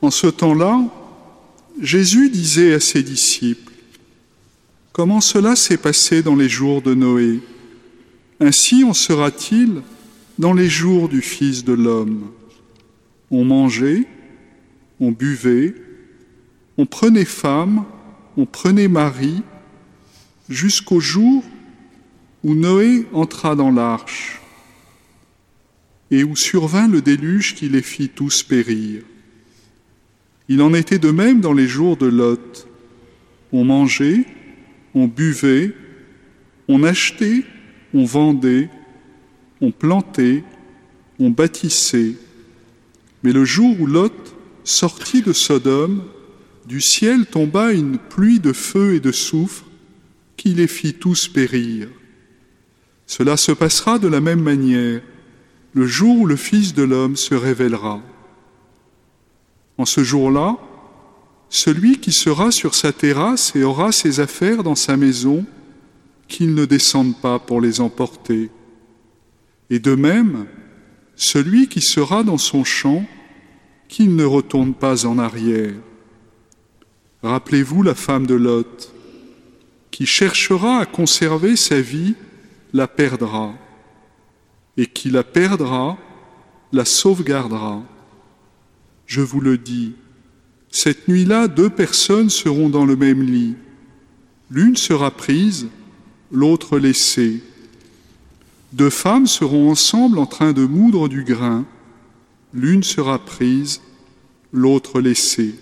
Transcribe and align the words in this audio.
En 0.00 0.10
ce 0.10 0.28
temps-là, 0.28 0.80
Jésus 1.80 2.30
disait 2.30 2.74
à 2.74 2.80
ses 2.80 3.02
disciples, 3.02 3.72
Comment 4.92 5.20
cela 5.20 5.54
s'est 5.54 5.76
passé 5.76 6.22
dans 6.22 6.34
les 6.34 6.48
jours 6.48 6.82
de 6.82 6.94
Noé? 6.94 7.40
Ainsi 8.40 8.84
en 8.84 8.94
sera-t-il 8.94 9.82
dans 10.38 10.52
les 10.52 10.68
jours 10.68 11.08
du 11.08 11.20
Fils 11.20 11.64
de 11.64 11.72
l'homme. 11.72 12.30
On 13.30 13.44
mangeait, 13.44 14.06
on 15.00 15.10
buvait, 15.10 15.74
on 16.76 16.86
prenait 16.86 17.24
femme, 17.24 17.84
on 18.36 18.46
prenait 18.46 18.88
mari, 18.88 19.42
jusqu'au 20.48 21.00
jour 21.00 21.44
où 22.44 22.54
Noé 22.54 23.06
entra 23.12 23.56
dans 23.56 23.70
l'arche 23.70 24.40
et 26.10 26.24
où 26.24 26.36
survint 26.36 26.88
le 26.88 27.02
déluge 27.02 27.54
qui 27.54 27.68
les 27.68 27.82
fit 27.82 28.08
tous 28.08 28.42
périr. 28.42 29.02
Il 30.48 30.62
en 30.62 30.72
était 30.72 30.98
de 30.98 31.10
même 31.10 31.40
dans 31.40 31.52
les 31.52 31.66
jours 31.66 31.96
de 31.96 32.06
Lot. 32.06 32.66
On 33.52 33.64
mangeait, 33.64 34.24
on 34.94 35.06
buvait, 35.06 35.74
on 36.68 36.82
achetait, 36.84 37.44
on 37.94 38.04
vendait, 38.04 38.70
on 39.60 39.70
plantait, 39.70 40.42
on 41.18 41.30
bâtissait. 41.30 42.14
Mais 43.22 43.32
le 43.32 43.44
jour 43.44 43.78
où 43.80 43.86
Lot 43.86 44.34
sortit 44.64 45.22
de 45.22 45.32
Sodome, 45.32 46.02
du 46.66 46.80
ciel 46.80 47.26
tomba 47.26 47.72
une 47.72 47.98
pluie 47.98 48.40
de 48.40 48.52
feu 48.52 48.94
et 48.94 49.00
de 49.00 49.12
soufre 49.12 49.64
qui 50.36 50.50
les 50.50 50.66
fit 50.66 50.94
tous 50.94 51.28
périr. 51.28 51.88
Cela 53.06 53.36
se 53.36 53.52
passera 53.52 53.98
de 53.98 54.08
la 54.08 54.20
même 54.20 54.42
manière 54.42 55.00
le 55.74 55.86
jour 55.86 56.20
où 56.20 56.26
le 56.26 56.36
Fils 56.36 56.74
de 56.74 56.82
l'homme 56.82 57.16
se 57.16 57.34
révélera. 57.34 58.02
En 59.78 59.86
ce 59.86 60.02
jour-là, 60.02 60.56
celui 61.48 61.98
qui 61.98 62.12
sera 62.12 62.50
sur 62.50 62.74
sa 62.74 62.92
terrasse 62.92 63.54
et 63.56 63.62
aura 63.62 63.92
ses 63.92 64.20
affaires 64.20 64.62
dans 64.62 64.74
sa 64.74 64.96
maison, 64.96 65.46
qu'il 66.26 66.54
ne 66.54 66.66
descende 66.66 67.16
pas 67.16 67.38
pour 67.38 67.60
les 67.60 67.80
emporter. 67.80 68.50
Et 69.70 69.78
de 69.78 69.94
même, 69.94 70.46
celui 71.16 71.68
qui 71.68 71.80
sera 71.80 72.22
dans 72.22 72.38
son 72.38 72.64
champ, 72.64 73.04
qu'il 73.88 74.14
ne 74.14 74.24
retourne 74.24 74.74
pas 74.74 75.06
en 75.06 75.18
arrière. 75.18 75.74
Rappelez-vous 77.22 77.82
la 77.82 77.94
femme 77.94 78.26
de 78.26 78.34
Lot, 78.34 78.92
qui 79.90 80.06
cherchera 80.06 80.78
à 80.80 80.86
conserver 80.86 81.56
sa 81.56 81.80
vie, 81.80 82.14
la 82.72 82.86
perdra, 82.86 83.54
et 84.76 84.86
qui 84.86 85.10
la 85.10 85.24
perdra, 85.24 85.96
la 86.72 86.84
sauvegardera. 86.84 87.82
Je 89.08 89.22
vous 89.22 89.40
le 89.40 89.56
dis, 89.56 89.94
cette 90.70 91.08
nuit-là, 91.08 91.48
deux 91.48 91.70
personnes 91.70 92.28
seront 92.28 92.68
dans 92.68 92.84
le 92.84 92.94
même 92.94 93.22
lit. 93.22 93.54
L'une 94.50 94.76
sera 94.76 95.10
prise, 95.10 95.68
l'autre 96.30 96.78
laissée. 96.78 97.42
Deux 98.74 98.90
femmes 98.90 99.26
seront 99.26 99.70
ensemble 99.70 100.18
en 100.18 100.26
train 100.26 100.52
de 100.52 100.66
moudre 100.66 101.08
du 101.08 101.24
grain. 101.24 101.64
L'une 102.52 102.82
sera 102.82 103.18
prise, 103.18 103.80
l'autre 104.52 105.00
laissée. 105.00 105.54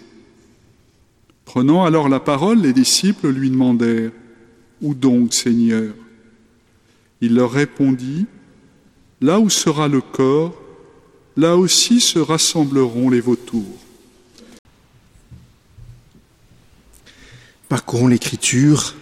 Prenant 1.45 1.85
alors 1.85 2.09
la 2.09 2.19
parole, 2.19 2.59
les 2.59 2.73
disciples 2.73 3.29
lui 3.29 3.49
demandèrent, 3.51 4.11
Où 4.83 4.93
donc, 4.93 5.35
Seigneur? 5.35 5.95
Il 7.21 7.37
leur 7.37 7.53
répondit, 7.53 8.27
Là 9.21 9.39
où 9.39 9.49
sera 9.51 9.87
le 9.87 10.01
corps, 10.01 10.61
là 11.37 11.57
aussi 11.57 12.01
se 12.01 12.19
rassembleront 12.19 13.11
les 13.11 13.21
vautours. 13.21 13.79
Parcourons 17.69 18.07
l'Écriture 18.07 18.95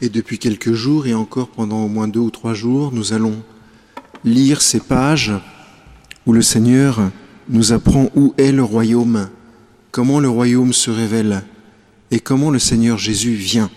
et 0.00 0.08
depuis 0.08 0.38
quelques 0.38 0.72
jours 0.72 1.06
et 1.06 1.14
encore 1.14 1.48
pendant 1.48 1.84
au 1.84 1.88
moins 1.88 2.08
deux 2.08 2.20
ou 2.20 2.30
trois 2.30 2.54
jours, 2.54 2.90
nous 2.92 3.12
allons 3.12 3.42
lire 4.24 4.62
ces 4.62 4.80
pages 4.80 5.32
où 6.26 6.32
le 6.32 6.42
Seigneur 6.42 7.10
nous 7.48 7.72
apprend 7.72 8.10
où 8.14 8.34
est 8.38 8.52
le 8.52 8.62
royaume, 8.62 9.28
comment 9.90 10.20
le 10.20 10.28
royaume 10.28 10.72
se 10.72 10.90
révèle 10.90 11.42
et 12.10 12.18
comment 12.18 12.50
le 12.50 12.58
Seigneur 12.58 12.98
Jésus 12.98 13.34
vient. 13.34 13.70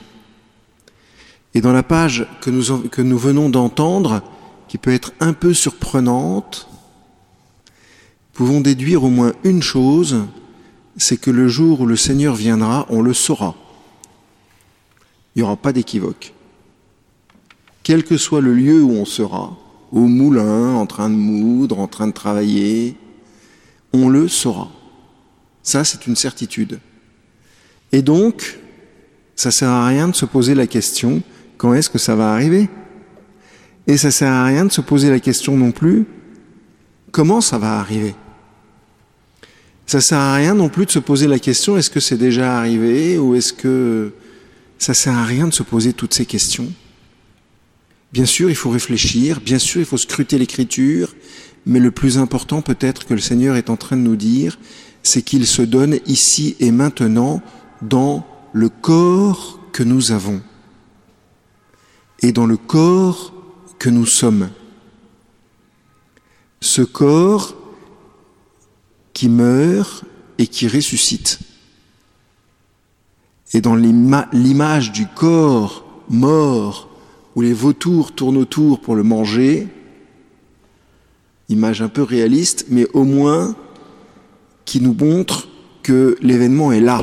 Et 1.54 1.62
dans 1.62 1.74
la 1.74 1.84
page 1.84 2.26
que 2.42 2.50
nous, 2.50 2.88
que 2.88 3.02
nous 3.02 3.18
venons 3.18 3.50
d'entendre, 3.50 4.24
qui 4.68 4.78
peut 4.78 4.94
être 4.94 5.12
un 5.20 5.34
peu 5.34 5.54
surprenante, 5.54 6.68
pouvons 8.34 8.62
déduire 8.62 9.04
au 9.04 9.10
moins 9.10 9.34
une 9.44 9.62
chose, 9.62 10.26
c'est 10.98 11.18
que 11.18 11.32
le 11.32 11.48
jour 11.48 11.82
où 11.82 11.86
le 11.86 11.96
Seigneur 11.96 12.36
viendra, 12.36 12.86
on 12.90 13.02
le 13.02 13.14
saura 13.14 13.56
il 15.36 15.40
n'y 15.40 15.44
aura 15.44 15.56
pas 15.56 15.74
d'équivoque. 15.74 16.34
Quel 17.82 18.04
que 18.04 18.18
soit 18.18 18.42
le 18.42 18.54
lieu 18.54 18.82
où 18.84 18.92
on 18.92 19.06
sera, 19.06 19.58
au 19.92 20.02
moulin, 20.08 20.74
en 20.74 20.86
train 20.86 21.10
de 21.10 21.16
moudre, 21.16 21.80
en 21.80 21.88
train 21.88 22.08
de 22.08 22.14
travailler, 22.14 22.96
on 23.94 24.10
le 24.10 24.28
saura. 24.28 24.70
Ça, 25.64 25.84
c'est 25.84 26.08
une 26.08 26.16
certitude. 26.16 26.80
Et 27.92 28.02
donc, 28.02 28.60
ça 29.36 29.52
sert 29.52 29.70
à 29.70 29.88
rien 29.88 30.08
de 30.08 30.16
se 30.16 30.26
poser 30.26 30.56
la 30.56 30.68
question 30.68 31.22
quand 31.58 31.74
est-ce 31.74 31.90
que 31.90 31.98
ça 31.98 32.16
va 32.16 32.32
arriver? 32.32 32.70
Et 33.88 33.98
ça 33.98 34.12
sert 34.12 34.32
à 34.32 34.46
rien 34.46 34.66
de 34.66 34.72
se 34.72 34.82
poser 34.82 35.10
la 35.10 35.20
question 35.20 35.58
non 35.58 35.72
plus 35.72 36.06
comment 37.12 37.42
ça 37.42 37.58
va 37.58 37.80
arriver? 37.80 38.16
Ça 39.94 40.02
sert 40.02 40.18
à 40.18 40.34
rien 40.34 40.56
non 40.56 40.70
plus 40.70 40.88
de 40.88 40.92
se 40.92 40.98
poser 40.98 41.28
la 41.28 41.38
question 41.38 41.78
est-ce 41.78 41.92
que 41.92 42.00
c'est 42.00 42.18
déjà 42.18 42.58
arrivé 42.58 43.20
ou 43.20 43.36
est-ce 43.36 43.54
que 43.54 44.12
ça 44.80 44.96
sert 44.96 45.14
à 45.14 45.24
rien 45.24 45.48
de 45.48 45.54
se 45.54 45.62
poser 45.62 45.94
toutes 45.94 46.16
ces 46.16 46.26
questions? 46.26 46.74
Bien 48.12 48.26
sûr, 48.26 48.50
il 48.50 48.56
faut 48.56 48.72
réfléchir, 48.72 49.40
bien 49.40 49.60
sûr, 49.60 49.82
il 49.82 49.86
faut 49.86 50.00
scruter 50.00 50.40
l'écriture, 50.40 51.14
mais 51.68 51.80
le 51.80 51.92
plus 51.92 52.18
important 52.18 52.64
peut-être 52.64 53.06
que 53.06 53.14
le 53.14 53.20
Seigneur 53.20 53.56
est 53.56 53.70
en 53.70 53.78
train 53.78 53.96
de 53.96 54.02
nous 54.02 54.16
dire, 54.16 54.58
c'est 55.04 55.22
qu'il 55.22 55.46
se 55.46 55.62
donne 55.62 56.00
ici 56.08 56.56
et 56.60 56.72
maintenant 56.72 57.44
dans 57.84 58.26
le 58.52 58.70
corps 58.70 59.60
que 59.74 59.84
nous 59.84 60.12
avons 60.12 60.42
et 62.24 62.32
dans 62.32 62.48
le 62.48 62.58
corps 62.58 63.32
que 63.78 63.92
nous 63.92 64.08
sommes. 64.08 64.50
Ce 66.62 66.82
corps 66.82 67.63
qui 69.14 69.30
meurt 69.30 70.04
et 70.38 70.48
qui 70.48 70.68
ressuscite. 70.68 71.40
Et 73.54 73.62
dans 73.62 73.76
l'image 73.76 74.92
du 74.92 75.06
corps 75.08 75.86
mort, 76.10 76.90
où 77.36 77.42
les 77.42 77.54
vautours 77.54 78.14
tournent 78.14 78.38
autour 78.38 78.80
pour 78.80 78.96
le 78.96 79.04
manger, 79.04 79.68
image 81.50 81.82
un 81.82 81.88
peu 81.88 82.02
réaliste, 82.02 82.66
mais 82.70 82.88
au 82.94 83.04
moins 83.04 83.56
qui 84.66 84.82
nous 84.82 84.94
montre 84.94 85.48
que 85.84 86.18
l'événement 86.22 86.72
est 86.72 86.80
là. 86.80 87.02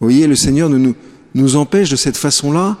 Vous 0.00 0.06
voyez, 0.06 0.26
le 0.26 0.36
Seigneur 0.36 0.68
nous, 0.68 0.94
nous 1.34 1.56
empêche 1.56 1.90
de 1.90 1.96
cette 1.96 2.16
façon-là 2.16 2.76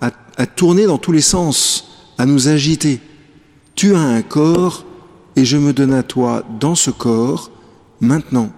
à, 0.00 0.10
à 0.36 0.46
tourner 0.46 0.86
dans 0.86 0.98
tous 0.98 1.12
les 1.12 1.20
sens, 1.20 1.88
à 2.18 2.26
nous 2.26 2.48
agiter. 2.48 3.00
Tu 3.74 3.94
as 3.94 4.00
un 4.00 4.22
corps 4.22 4.85
et 5.36 5.44
je 5.44 5.58
me 5.58 5.74
donne 5.74 5.92
à 5.92 6.02
toi 6.02 6.42
dans 6.58 6.74
ce 6.74 6.90
corps, 6.90 7.50
maintenant, 8.00 8.50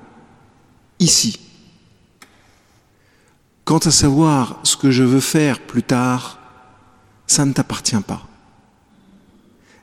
ici. 1.00 1.38
Quant 3.64 3.78
à 3.78 3.90
savoir 3.90 4.60
ce 4.62 4.76
que 4.76 4.92
je 4.92 5.02
veux 5.02 5.20
faire 5.20 5.60
plus 5.60 5.82
tard, 5.82 6.38
ça 7.26 7.44
ne 7.44 7.52
t'appartient 7.52 8.00
pas. 8.00 8.26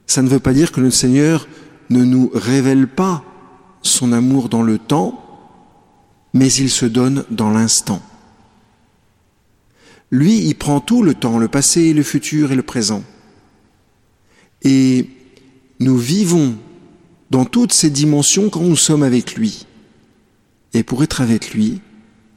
Ça 0.07 0.21
ne 0.21 0.29
veut 0.29 0.39
pas 0.39 0.53
dire 0.53 0.71
que 0.71 0.81
le 0.81 0.89
Seigneur 0.89 1.47
ne 1.89 2.03
nous 2.03 2.31
révèle 2.33 2.87
pas 2.87 3.23
son 3.81 4.13
amour 4.13 4.49
dans 4.49 4.63
le 4.63 4.79
temps, 4.79 5.21
mais 6.33 6.51
il 6.51 6.69
se 6.69 6.85
donne 6.85 7.25
dans 7.29 7.51
l'instant. 7.51 8.01
Lui, 10.11 10.39
il 10.47 10.55
prend 10.55 10.79
tout 10.79 11.03
le 11.03 11.13
temps, 11.13 11.39
le 11.39 11.49
passé, 11.49 11.93
le 11.93 12.03
futur 12.03 12.51
et 12.51 12.55
le 12.55 12.63
présent. 12.63 13.03
Et 14.63 15.09
nous 15.79 15.97
vivons 15.97 16.55
dans 17.35 17.43
toutes 17.43 17.73
ces 17.73 17.89
dimensions 17.89 18.49
quand 18.49 18.61
nous 18.61 18.77
sommes 18.77 19.03
avec 19.03 19.35
lui. 19.35 19.65
Et 20.73 20.83
pour 20.83 21.03
être 21.03 21.19
avec 21.19 21.53
lui, 21.53 21.81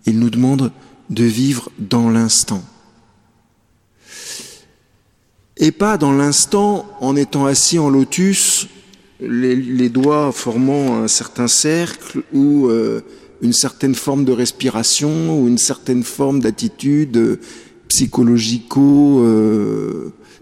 il 0.07 0.19
nous 0.19 0.29
demande 0.29 0.73
de 1.09 1.23
vivre 1.23 1.71
dans 1.79 2.11
l'instant. 2.11 2.65
Et 5.57 5.71
pas 5.71 5.99
dans 5.99 6.11
l'instant 6.11 6.85
en 7.01 7.15
étant 7.15 7.47
assis 7.47 7.79
en 7.79 7.91
lotus, 7.91 8.67
les, 9.21 9.89
doigts 9.89 10.33
formant 10.33 11.01
un 11.05 11.07
certain 11.07 11.47
cercle 11.47 12.25
ou 12.33 12.67
euh, 12.67 13.03
une 13.41 13.53
certaine 13.53 13.95
forme 13.95 14.25
de 14.25 14.33
respiration 14.33 15.41
ou 15.41 15.47
une 15.47 15.59
certaine 15.59 16.03
forme 16.03 16.41
d'attitude 16.41 17.17
euh, 17.19 17.41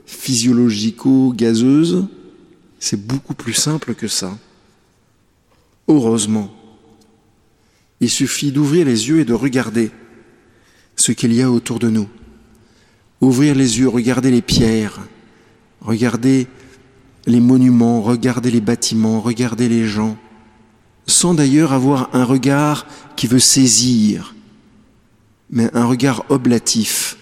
physiologico, 0.07 1.35
gazeuse. 1.37 2.07
C'est 2.79 3.07
beaucoup 3.07 3.35
plus 3.35 3.53
simple 3.53 3.95
que 3.95 4.09
ça. 4.09 4.33
Heureusement, 5.89 6.51
Il 8.01 8.11
suffit 8.11 8.53
d'ouvrir 8.53 8.87
les 8.87 9.09
yeux 9.09 9.21
et 9.21 9.25
de 9.25 9.33
regarder 9.33 9.91
ce 10.97 11.13
qu'il 11.13 11.33
y 11.33 11.43
a 11.43 11.51
autour 11.51 11.79
de 11.79 11.89
nous. 11.89 12.09
Ouvrir 13.21 13.55
les 13.55 13.79
yeux, 13.79 13.89
regarder 13.89 14.31
les 14.31 14.43
pierres, 14.43 15.01
regarder 15.81 16.47
les 17.27 17.41
monuments, 17.41 18.03
regarder 18.03 18.51
les 18.51 18.61
bâtiments, 18.61 19.21
regarder 19.21 19.69
les 19.69 19.87
gens, 19.87 20.19
sans 21.07 21.35
d'ailleurs 21.35 21.73
avoir 21.73 22.15
un 22.15 22.25
regard 22.25 22.87
qui 23.17 23.27
veut 23.27 23.39
saisir, 23.39 24.35
mais 25.49 25.75
un 25.75 25.87
regard 25.87 26.25
oblatif. 26.29 27.17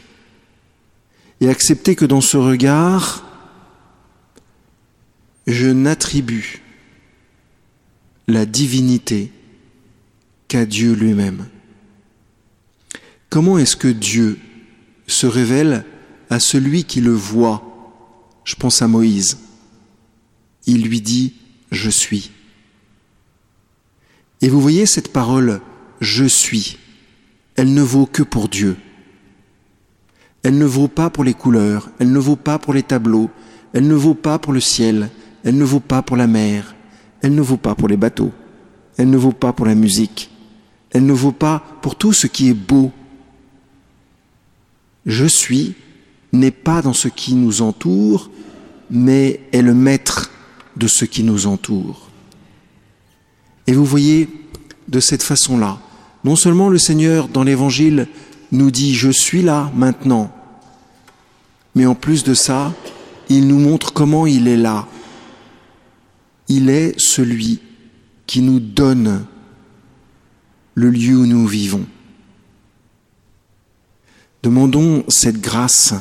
Et 1.40 1.48
accepter 1.48 1.94
que 1.94 2.04
dans 2.04 2.20
ce 2.20 2.36
regard, 2.36 3.24
je 5.46 5.68
n'attribue 5.68 6.63
la 8.26 8.46
divinité 8.46 9.30
qu'à 10.48 10.66
Dieu 10.66 10.92
lui-même. 10.92 11.46
Comment 13.30 13.58
est-ce 13.58 13.76
que 13.76 13.88
Dieu 13.88 14.38
se 15.06 15.26
révèle 15.26 15.84
à 16.30 16.38
celui 16.38 16.84
qui 16.84 17.00
le 17.00 17.12
voit? 17.12 17.62
Je 18.44 18.54
pense 18.54 18.82
à 18.82 18.88
Moïse. 18.88 19.38
Il 20.66 20.84
lui 20.84 21.00
dit, 21.00 21.34
je 21.70 21.90
suis. 21.90 22.30
Et 24.40 24.48
vous 24.48 24.60
voyez 24.60 24.86
cette 24.86 25.12
parole, 25.12 25.60
je 26.00 26.24
suis, 26.24 26.78
elle 27.56 27.72
ne 27.72 27.82
vaut 27.82 28.06
que 28.06 28.22
pour 28.22 28.48
Dieu. 28.48 28.76
Elle 30.42 30.58
ne 30.58 30.66
vaut 30.66 30.88
pas 30.88 31.08
pour 31.08 31.24
les 31.24 31.32
couleurs, 31.32 31.90
elle 31.98 32.12
ne 32.12 32.18
vaut 32.18 32.36
pas 32.36 32.58
pour 32.58 32.74
les 32.74 32.82
tableaux, 32.82 33.30
elle 33.72 33.88
ne 33.88 33.94
vaut 33.94 34.14
pas 34.14 34.38
pour 34.38 34.52
le 34.52 34.60
ciel, 34.60 35.10
elle 35.44 35.56
ne 35.56 35.64
vaut 35.64 35.80
pas 35.80 36.02
pour 36.02 36.16
la 36.16 36.26
mer, 36.26 36.74
elle 37.24 37.34
ne 37.34 37.40
vaut 37.40 37.56
pas 37.56 37.74
pour 37.74 37.88
les 37.88 37.96
bateaux, 37.96 38.32
elle 38.98 39.08
ne 39.08 39.16
vaut 39.16 39.32
pas 39.32 39.54
pour 39.54 39.64
la 39.64 39.74
musique, 39.74 40.28
elle 40.90 41.06
ne 41.06 41.12
vaut 41.14 41.32
pas 41.32 41.64
pour 41.80 41.96
tout 41.96 42.12
ce 42.12 42.26
qui 42.26 42.50
est 42.50 42.54
beau. 42.54 42.92
Je 45.06 45.24
suis 45.24 45.74
n'est 46.34 46.50
pas 46.50 46.82
dans 46.82 46.92
ce 46.92 47.08
qui 47.08 47.34
nous 47.34 47.62
entoure, 47.62 48.28
mais 48.90 49.40
est 49.52 49.62
le 49.62 49.72
maître 49.72 50.30
de 50.76 50.86
ce 50.86 51.06
qui 51.06 51.22
nous 51.22 51.46
entoure. 51.46 52.10
Et 53.66 53.72
vous 53.72 53.86
voyez, 53.86 54.28
de 54.88 55.00
cette 55.00 55.22
façon-là, 55.22 55.78
non 56.24 56.36
seulement 56.36 56.68
le 56.68 56.76
Seigneur 56.76 57.28
dans 57.28 57.42
l'Évangile 57.42 58.06
nous 58.52 58.70
dit 58.70 58.94
je 58.94 59.10
suis 59.10 59.40
là 59.40 59.72
maintenant, 59.74 60.30
mais 61.74 61.86
en 61.86 61.94
plus 61.94 62.22
de 62.22 62.34
ça, 62.34 62.74
il 63.30 63.48
nous 63.48 63.58
montre 63.58 63.94
comment 63.94 64.26
il 64.26 64.46
est 64.46 64.58
là. 64.58 64.86
Il 66.56 66.70
est 66.70 66.94
celui 67.00 67.58
qui 68.28 68.40
nous 68.40 68.60
donne 68.60 69.26
le 70.76 70.88
lieu 70.88 71.16
où 71.16 71.26
nous 71.26 71.48
vivons. 71.48 71.84
Demandons 74.44 75.04
cette 75.08 75.40
grâce 75.40 75.94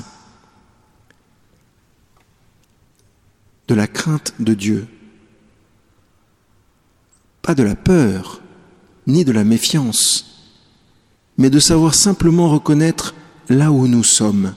de 3.68 3.74
la 3.74 3.88
crainte 3.88 4.36
de 4.38 4.54
Dieu, 4.54 4.88
pas 7.42 7.56
de 7.56 7.64
la 7.64 7.76
peur, 7.76 8.44
ni 9.08 9.26
de 9.26 9.32
la 9.32 9.44
méfiance, 9.44 10.52
mais 11.36 11.50
de 11.50 11.60
savoir 11.60 11.96
simplement 11.96 12.48
reconnaître 12.52 13.16
là 13.50 13.72
où 13.72 13.88
nous 13.88 14.04
sommes, 14.04 14.54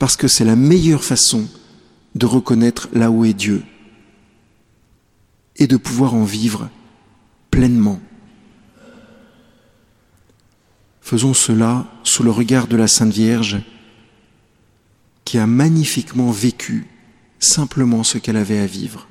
parce 0.00 0.16
que 0.16 0.26
c'est 0.26 0.44
la 0.44 0.56
meilleure 0.56 1.04
façon 1.04 1.46
de 2.16 2.26
reconnaître 2.26 2.88
là 2.92 3.08
où 3.08 3.24
est 3.24 3.34
Dieu 3.34 3.62
et 5.62 5.68
de 5.68 5.76
pouvoir 5.76 6.14
en 6.14 6.24
vivre 6.24 6.68
pleinement. 7.52 8.00
Faisons 11.00 11.34
cela 11.34 11.86
sous 12.02 12.24
le 12.24 12.32
regard 12.32 12.66
de 12.66 12.76
la 12.76 12.88
Sainte 12.88 13.12
Vierge 13.12 13.62
qui 15.24 15.38
a 15.38 15.46
magnifiquement 15.46 16.32
vécu 16.32 16.88
simplement 17.38 18.02
ce 18.02 18.18
qu'elle 18.18 18.36
avait 18.36 18.58
à 18.58 18.66
vivre. 18.66 19.06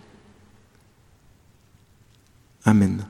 Amen. 2.65 3.05